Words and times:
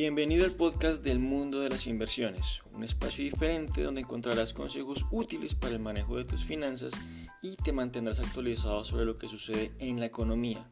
Bienvenido 0.00 0.44
al 0.44 0.52
podcast 0.52 1.02
del 1.02 1.18
mundo 1.18 1.58
de 1.58 1.70
las 1.70 1.88
inversiones, 1.88 2.62
un 2.72 2.84
espacio 2.84 3.24
diferente 3.24 3.82
donde 3.82 4.02
encontrarás 4.02 4.52
consejos 4.52 5.04
útiles 5.10 5.56
para 5.56 5.72
el 5.72 5.80
manejo 5.80 6.16
de 6.16 6.24
tus 6.24 6.44
finanzas 6.44 6.94
y 7.42 7.56
te 7.56 7.72
mantendrás 7.72 8.20
actualizado 8.20 8.84
sobre 8.84 9.04
lo 9.04 9.18
que 9.18 9.26
sucede 9.26 9.72
en 9.80 9.98
la 9.98 10.06
economía. 10.06 10.64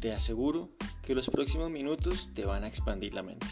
Te 0.00 0.14
aseguro 0.14 0.70
que 1.02 1.14
los 1.14 1.28
próximos 1.28 1.70
minutos 1.70 2.30
te 2.32 2.46
van 2.46 2.64
a 2.64 2.66
expandir 2.66 3.12
la 3.12 3.22
mente. 3.22 3.46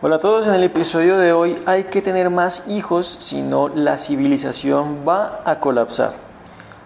Hola 0.00 0.14
a 0.14 0.20
todos, 0.20 0.46
en 0.46 0.54
el 0.54 0.62
episodio 0.62 1.18
de 1.18 1.32
hoy 1.32 1.56
hay 1.66 1.84
que 1.90 2.02
tener 2.02 2.30
más 2.30 2.68
hijos 2.68 3.16
si 3.18 3.42
no 3.42 3.68
la 3.68 3.98
civilización 3.98 5.04
va 5.04 5.42
a 5.44 5.58
colapsar. 5.58 6.27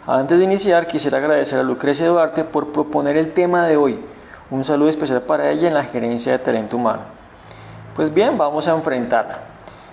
Antes 0.06 0.37
de 0.41 0.45
iniciar 0.45 0.88
quisiera 0.88 1.19
agradecer 1.19 1.61
a 1.61 1.62
Lucrecia 1.62 2.09
Duarte 2.09 2.42
por 2.42 2.73
proponer 2.73 3.16
el 3.16 3.33
tema 3.33 3.69
de 3.69 3.77
hoy. 3.77 4.01
Un 4.51 4.65
saludo 4.65 4.88
especial 4.88 5.23
para 5.23 5.48
ella 5.48 5.69
en 5.69 5.75
la 5.75 5.84
gerencia 5.84 6.33
de 6.33 6.41
talento 6.41 6.77
humano. 6.77 7.02
Pues 7.95 8.12
bien, 8.12 8.37
vamos 8.37 8.66
a 8.66 8.75
enfrentarla. 8.75 9.38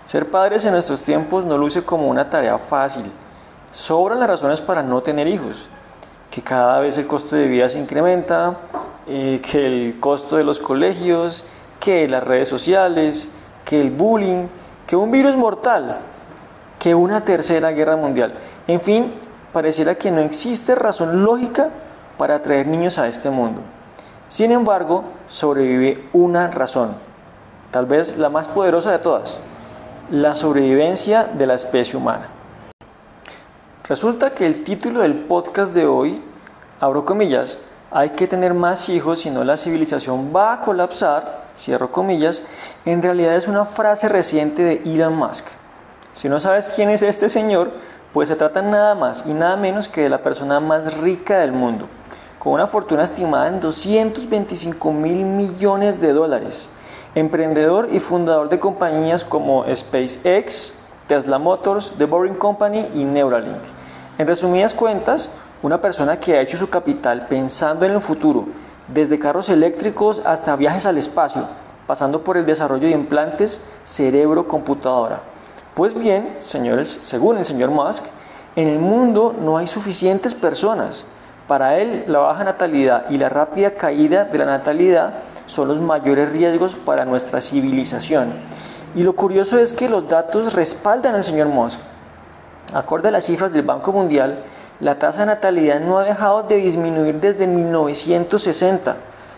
Ser 0.07 0.31
padres 0.31 0.65
en 0.65 0.71
nuestros 0.71 1.03
tiempos 1.03 1.45
no 1.45 1.59
luce 1.59 1.83
como 1.83 2.07
una 2.07 2.27
tarea 2.27 2.57
fácil. 2.57 3.03
Sobran 3.69 4.19
las 4.19 4.29
razones 4.29 4.61
para 4.61 4.81
no 4.81 5.01
tener 5.01 5.27
hijos. 5.27 5.67
Que 6.31 6.41
cada 6.41 6.79
vez 6.79 6.97
el 6.97 7.05
costo 7.05 7.35
de 7.35 7.47
vida 7.47 7.69
se 7.69 7.77
incrementa, 7.77 8.57
eh, 9.05 9.39
que 9.43 9.67
el 9.67 9.99
costo 9.99 10.37
de 10.37 10.43
los 10.43 10.59
colegios, 10.59 11.43
que 11.79 12.07
las 12.07 12.23
redes 12.23 12.47
sociales, 12.47 13.31
que 13.63 13.79
el 13.79 13.91
bullying, 13.91 14.47
que 14.87 14.95
un 14.95 15.11
virus 15.11 15.35
mortal, 15.35 15.99
que 16.79 16.95
una 16.95 17.23
tercera 17.23 17.69
guerra 17.69 17.95
mundial. 17.95 18.33
En 18.67 18.81
fin, 18.81 19.28
pareciera 19.53 19.95
que 19.95 20.11
no 20.11 20.21
existe 20.21 20.75
razón 20.75 21.23
lógica 21.23 21.69
para 22.17 22.41
traer 22.41 22.67
niños 22.67 22.97
a 22.97 23.07
este 23.07 23.29
mundo. 23.29 23.61
Sin 24.27 24.51
embargo, 24.51 25.03
sobrevive 25.27 26.07
una 26.13 26.47
razón, 26.47 26.93
tal 27.71 27.85
vez 27.85 28.17
la 28.17 28.29
más 28.29 28.47
poderosa 28.47 28.91
de 28.91 28.99
todas, 28.99 29.39
la 30.11 30.35
sobrevivencia 30.35 31.23
de 31.23 31.47
la 31.47 31.55
especie 31.55 31.97
humana. 31.97 32.27
Resulta 33.87 34.35
que 34.35 34.45
el 34.45 34.63
título 34.63 34.99
del 35.01 35.15
podcast 35.15 35.73
de 35.73 35.87
hoy, 35.87 36.21
abro 36.79 37.05
comillas, 37.05 37.57
hay 37.91 38.11
que 38.11 38.27
tener 38.27 38.53
más 38.53 38.87
hijos 38.89 39.21
si 39.21 39.31
no 39.31 39.43
la 39.43 39.57
civilización 39.57 40.31
va 40.35 40.53
a 40.53 40.61
colapsar, 40.61 41.45
cierro 41.57 41.91
comillas, 41.91 42.43
en 42.85 43.01
realidad 43.01 43.35
es 43.35 43.47
una 43.47 43.65
frase 43.65 44.07
reciente 44.07 44.63
de 44.63 44.81
Elon 44.85 45.15
Musk. 45.15 45.47
Si 46.13 46.29
no 46.29 46.39
sabes 46.39 46.69
quién 46.69 46.89
es 46.89 47.01
este 47.01 47.29
señor, 47.29 47.71
pues 48.13 48.29
se 48.29 48.35
trata 48.35 48.61
nada 48.61 48.95
más 48.95 49.25
y 49.25 49.33
nada 49.33 49.55
menos 49.55 49.87
que 49.87 50.01
de 50.01 50.09
la 50.09 50.23
persona 50.23 50.59
más 50.59 50.97
rica 50.97 51.39
del 51.39 51.51
mundo, 51.51 51.87
con 52.39 52.53
una 52.53 52.67
fortuna 52.67 53.03
estimada 53.03 53.47
en 53.47 53.59
225 53.59 54.91
mil 54.91 55.25
millones 55.25 56.01
de 56.01 56.13
dólares, 56.13 56.69
emprendedor 57.13 57.89
y 57.91 57.99
fundador 57.99 58.49
de 58.49 58.59
compañías 58.59 59.23
como 59.23 59.63
SpaceX, 59.73 60.73
Tesla 61.07 61.37
Motors, 61.37 61.93
The 61.97 62.05
Boring 62.05 62.35
Company 62.35 62.87
y 62.93 63.03
Neuralink. 63.03 63.61
En 64.17 64.27
resumidas 64.27 64.73
cuentas, 64.73 65.29
una 65.61 65.81
persona 65.81 66.19
que 66.19 66.37
ha 66.37 66.41
hecho 66.41 66.57
su 66.57 66.69
capital 66.69 67.27
pensando 67.27 67.85
en 67.85 67.91
el 67.91 68.01
futuro, 68.01 68.45
desde 68.87 69.19
carros 69.19 69.49
eléctricos 69.49 70.21
hasta 70.25 70.55
viajes 70.55 70.85
al 70.85 70.97
espacio, 70.97 71.43
pasando 71.85 72.23
por 72.23 72.37
el 72.37 72.45
desarrollo 72.45 72.87
de 72.87 72.93
implantes 72.93 73.61
cerebro-computadora. 73.85 75.21
Pues 75.79 75.97
bien, 75.97 76.35
señores, 76.39 76.99
según 77.03 77.37
el 77.37 77.45
señor 77.45 77.69
Musk, 77.71 78.03
en 78.57 78.67
el 78.67 78.79
mundo 78.79 79.33
no 79.39 79.57
hay 79.57 79.65
suficientes 79.65 80.35
personas. 80.35 81.05
Para 81.47 81.77
él, 81.77 82.03
la 82.05 82.19
baja 82.19 82.43
natalidad 82.43 83.09
y 83.09 83.17
la 83.17 83.29
rápida 83.29 83.71
caída 83.71 84.25
de 84.25 84.37
la 84.39 84.43
natalidad 84.43 85.13
son 85.45 85.69
los 85.69 85.79
mayores 85.79 86.33
riesgos 86.33 86.75
para 86.75 87.05
nuestra 87.05 87.39
civilización. 87.39 88.33
Y 88.93 89.03
lo 89.03 89.13
curioso 89.13 89.57
es 89.57 89.71
que 89.71 89.87
los 89.87 90.09
datos 90.09 90.51
respaldan 90.51 91.15
al 91.15 91.23
señor 91.23 91.47
Musk. 91.47 91.79
Acorde 92.73 93.07
a 93.07 93.11
las 93.11 93.23
cifras 93.23 93.53
del 93.53 93.61
Banco 93.61 93.93
Mundial, 93.93 94.43
la 94.81 94.99
tasa 94.99 95.21
de 95.21 95.27
natalidad 95.27 95.79
no 95.79 95.97
ha 95.97 96.03
dejado 96.03 96.43
de 96.43 96.57
disminuir 96.57 97.21
desde 97.21 97.47
1960. 97.47 98.97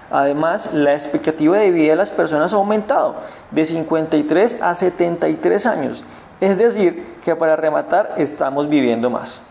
Además, 0.09 0.73
la 0.73 0.95
expectativa 0.95 1.57
de 1.57 1.69
vida 1.69 1.91
de 1.91 1.97
las 1.97 2.09
personas 2.09 2.51
ha 2.51 2.55
aumentado 2.55 3.17
de 3.51 3.63
53 3.63 4.59
a 4.59 4.73
73 4.73 5.65
años. 5.67 6.03
Es 6.41 6.57
decir, 6.57 7.15
que 7.23 7.35
para 7.37 7.55
rematar 7.55 8.15
estamos 8.17 8.67
viviendo 8.67 9.09
más. 9.09 9.41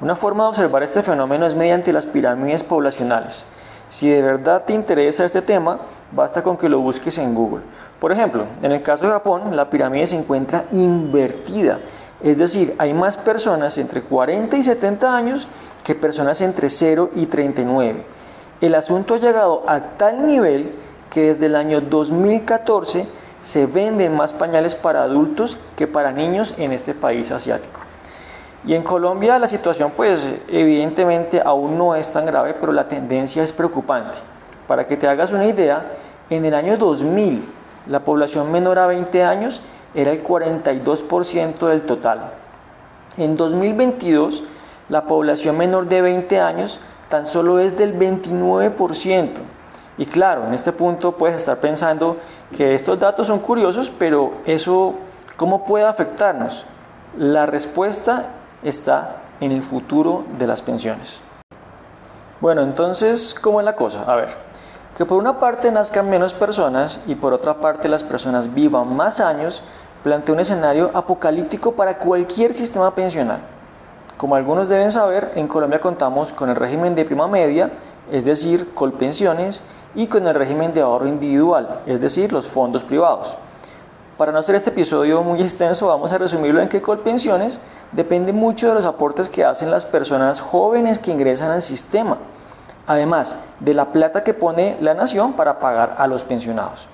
Una 0.00 0.14
forma 0.14 0.44
de 0.44 0.50
observar 0.50 0.84
este 0.84 1.02
fenómeno 1.02 1.44
es 1.44 1.56
mediante 1.56 1.92
las 1.92 2.06
pirámides 2.06 2.62
poblacionales. 2.62 3.44
Si 3.88 4.08
de 4.08 4.22
verdad 4.22 4.62
te 4.64 4.72
interesa 4.72 5.24
este 5.24 5.42
tema, 5.42 5.80
basta 6.12 6.44
con 6.44 6.56
que 6.56 6.68
lo 6.68 6.78
busques 6.78 7.18
en 7.18 7.34
Google. 7.34 7.64
Por 7.98 8.12
ejemplo, 8.12 8.44
en 8.62 8.70
el 8.70 8.82
caso 8.82 9.06
de 9.06 9.10
Japón, 9.10 9.56
la 9.56 9.68
pirámide 9.68 10.06
se 10.06 10.16
encuentra 10.16 10.66
invertida 10.70 11.80
es 12.22 12.36
decir, 12.36 12.74
hay 12.78 12.92
más 12.92 13.16
personas 13.16 13.78
entre 13.78 14.02
40 14.02 14.56
y 14.56 14.62
70 14.64 15.16
años 15.16 15.48
que 15.84 15.94
personas 15.94 16.40
entre 16.42 16.68
0 16.68 17.10
y 17.16 17.26
39. 17.26 18.04
El 18.60 18.74
asunto 18.74 19.14
ha 19.14 19.18
llegado 19.18 19.64
a 19.66 19.80
tal 19.96 20.26
nivel 20.26 20.72
que 21.10 21.28
desde 21.28 21.46
el 21.46 21.56
año 21.56 21.80
2014 21.80 23.06
se 23.42 23.66
venden 23.66 24.16
más 24.16 24.32
pañales 24.32 24.74
para 24.74 25.02
adultos 25.02 25.58
que 25.76 25.86
para 25.86 26.12
niños 26.12 26.54
en 26.58 26.72
este 26.72 26.94
país 26.94 27.30
asiático. 27.30 27.80
Y 28.66 28.74
en 28.74 28.82
Colombia 28.82 29.38
la 29.38 29.48
situación 29.48 29.92
pues 29.96 30.28
evidentemente 30.48 31.40
aún 31.44 31.78
no 31.78 31.94
es 31.94 32.12
tan 32.12 32.26
grave, 32.26 32.54
pero 32.58 32.72
la 32.72 32.88
tendencia 32.88 33.42
es 33.42 33.52
preocupante. 33.52 34.18
Para 34.66 34.86
que 34.86 34.96
te 34.96 35.08
hagas 35.08 35.32
una 35.32 35.46
idea, 35.46 35.84
en 36.28 36.44
el 36.44 36.54
año 36.54 36.76
2000 36.76 37.44
la 37.86 38.00
población 38.00 38.52
menor 38.52 38.78
a 38.78 38.86
20 38.86 39.24
años 39.24 39.62
era 39.94 40.12
el 40.12 40.22
42% 40.22 41.66
del 41.66 41.82
total. 41.82 42.32
En 43.16 43.36
2022, 43.36 44.44
la 44.88 45.04
población 45.04 45.56
menor 45.56 45.86
de 45.86 46.02
20 46.02 46.40
años 46.40 46.80
tan 47.08 47.26
solo 47.26 47.58
es 47.58 47.76
del 47.76 47.98
29%. 47.98 49.28
Y 49.98 50.06
claro, 50.06 50.46
en 50.46 50.54
este 50.54 50.72
punto 50.72 51.12
puedes 51.12 51.36
estar 51.36 51.58
pensando 51.58 52.18
que 52.56 52.74
estos 52.74 52.98
datos 52.98 53.26
son 53.26 53.40
curiosos, 53.40 53.90
pero 53.98 54.32
eso, 54.44 54.94
¿cómo 55.36 55.64
puede 55.64 55.84
afectarnos? 55.84 56.64
La 57.16 57.46
respuesta 57.46 58.26
está 58.62 59.16
en 59.40 59.52
el 59.52 59.62
futuro 59.62 60.24
de 60.38 60.46
las 60.46 60.62
pensiones. 60.62 61.18
Bueno, 62.40 62.62
entonces, 62.62 63.34
¿cómo 63.40 63.60
es 63.60 63.64
la 63.64 63.76
cosa? 63.76 64.04
A 64.06 64.16
ver, 64.16 64.28
que 64.96 65.04
por 65.04 65.18
una 65.18 65.38
parte 65.38 65.70
nazcan 65.70 66.08
menos 66.08 66.34
personas 66.34 67.00
y 67.06 67.14
por 67.14 67.32
otra 67.32 67.54
parte 67.54 67.88
las 67.88 68.02
personas 68.02 68.54
vivan 68.54 68.94
más 68.94 69.20
años, 69.20 69.62
plantea 70.02 70.34
un 70.34 70.40
escenario 70.40 70.90
apocalíptico 70.94 71.72
para 71.72 71.98
cualquier 71.98 72.54
sistema 72.54 72.94
pensional. 72.94 73.40
Como 74.16 74.36
algunos 74.36 74.68
deben 74.68 74.90
saber, 74.90 75.32
en 75.34 75.48
Colombia 75.48 75.80
contamos 75.80 76.32
con 76.32 76.50
el 76.50 76.56
régimen 76.56 76.94
de 76.94 77.04
prima 77.04 77.26
media, 77.28 77.70
es 78.10 78.24
decir, 78.24 78.74
colpensiones, 78.74 79.62
y 79.94 80.06
con 80.06 80.26
el 80.26 80.34
régimen 80.34 80.72
de 80.72 80.82
ahorro 80.82 81.06
individual, 81.06 81.80
es 81.86 82.00
decir, 82.00 82.32
los 82.32 82.48
fondos 82.48 82.84
privados. 82.84 83.36
Para 84.16 84.32
no 84.32 84.38
hacer 84.38 84.54
este 84.54 84.70
episodio 84.70 85.22
muy 85.22 85.40
extenso, 85.40 85.86
vamos 85.86 86.12
a 86.12 86.18
resumirlo 86.18 86.60
en 86.60 86.68
que 86.68 86.82
Colpensiones 86.82 87.58
depende 87.92 88.32
mucho 88.32 88.68
de 88.68 88.74
los 88.74 88.84
aportes 88.86 89.28
que 89.28 89.44
hacen 89.44 89.70
las 89.70 89.86
personas 89.86 90.40
jóvenes 90.40 90.98
que 90.98 91.10
ingresan 91.10 91.50
al 91.50 91.62
sistema, 91.62 92.18
además 92.86 93.34
de 93.60 93.74
la 93.74 93.92
plata 93.92 94.22
que 94.22 94.34
pone 94.34 94.76
la 94.80 94.94
nación 94.94 95.32
para 95.32 95.58
pagar 95.58 95.94
a 95.98 96.06
los 96.06 96.22
pensionados. 96.24 96.86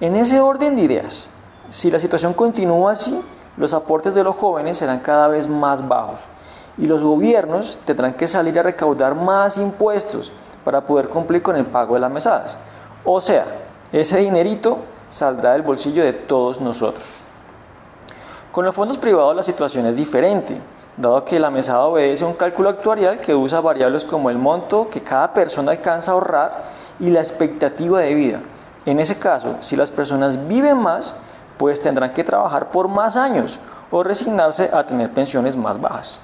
En 0.00 0.16
ese 0.16 0.40
orden 0.40 0.76
de 0.76 0.82
ideas, 0.82 1.26
si 1.70 1.90
la 1.90 2.00
situación 2.00 2.34
continúa 2.34 2.92
así, 2.92 3.20
los 3.56 3.74
aportes 3.74 4.14
de 4.14 4.24
los 4.24 4.36
jóvenes 4.36 4.78
serán 4.78 5.00
cada 5.00 5.28
vez 5.28 5.48
más 5.48 5.86
bajos 5.86 6.20
y 6.78 6.86
los 6.86 7.02
gobiernos 7.02 7.78
tendrán 7.84 8.14
que 8.14 8.26
salir 8.26 8.58
a 8.58 8.62
recaudar 8.62 9.14
más 9.14 9.58
impuestos 9.58 10.32
para 10.64 10.82
poder 10.82 11.08
cumplir 11.08 11.42
con 11.42 11.56
el 11.56 11.66
pago 11.66 11.94
de 11.94 12.00
las 12.00 12.10
mesadas. 12.10 12.58
O 13.04 13.20
sea, 13.20 13.46
ese 13.92 14.18
dinerito 14.18 14.78
saldrá 15.08 15.52
del 15.52 15.62
bolsillo 15.62 16.04
de 16.04 16.12
todos 16.12 16.60
nosotros. 16.60 17.04
Con 18.52 18.64
los 18.64 18.74
fondos 18.74 18.98
privados 18.98 19.34
la 19.34 19.42
situación 19.42 19.86
es 19.86 19.96
diferente, 19.96 20.60
dado 20.96 21.24
que 21.24 21.40
la 21.40 21.50
mesada 21.50 21.84
obedece 21.84 22.24
a 22.24 22.28
un 22.28 22.34
cálculo 22.34 22.68
actuarial 22.68 23.20
que 23.20 23.34
usa 23.34 23.60
variables 23.60 24.04
como 24.04 24.28
el 24.30 24.38
monto 24.38 24.88
que 24.90 25.02
cada 25.02 25.32
persona 25.32 25.72
alcanza 25.72 26.10
a 26.10 26.14
ahorrar 26.14 26.64
y 26.98 27.10
la 27.10 27.20
expectativa 27.20 28.00
de 28.00 28.14
vida. 28.14 28.40
En 28.86 28.98
ese 28.98 29.18
caso, 29.18 29.56
si 29.60 29.76
las 29.76 29.90
personas 29.90 30.48
viven 30.48 30.76
más, 30.76 31.14
pues 31.58 31.80
tendrán 31.80 32.12
que 32.12 32.24
trabajar 32.24 32.70
por 32.70 32.88
más 32.88 33.16
años 33.16 33.58
o 33.90 34.02
resignarse 34.02 34.70
a 34.72 34.86
tener 34.86 35.10
pensiones 35.10 35.56
más 35.56 35.80
bajas. 35.80 36.18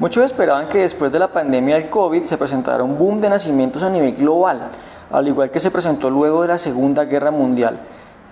Muchos 0.00 0.24
esperaban 0.24 0.70
que 0.70 0.78
después 0.78 1.12
de 1.12 1.18
la 1.18 1.28
pandemia 1.28 1.74
del 1.74 1.90
COVID 1.90 2.24
se 2.24 2.38
presentara 2.38 2.82
un 2.82 2.96
boom 2.96 3.20
de 3.20 3.28
nacimientos 3.28 3.82
a 3.82 3.90
nivel 3.90 4.16
global, 4.16 4.70
al 5.12 5.28
igual 5.28 5.50
que 5.50 5.60
se 5.60 5.70
presentó 5.70 6.08
luego 6.08 6.40
de 6.40 6.48
la 6.48 6.56
Segunda 6.56 7.04
Guerra 7.04 7.30
Mundial. 7.30 7.78